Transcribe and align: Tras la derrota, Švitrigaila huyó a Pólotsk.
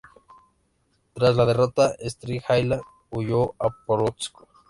Tras 1.13 1.35
la 1.35 1.45
derrota, 1.45 1.93
Švitrigaila 1.99 2.81
huyó 3.11 3.53
a 3.59 3.69
Pólotsk. 3.85 4.33